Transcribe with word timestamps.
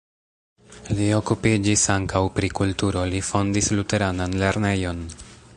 Li 0.99 1.09
okupiĝis 1.17 1.83
ankaŭ 1.97 2.23
pri 2.39 2.51
kulturo, 2.63 3.07
li 3.15 3.23
fondis 3.31 3.73
luteranan 3.77 4.39
lernejon. 4.45 5.09